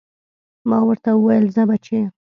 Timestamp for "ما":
0.69-0.79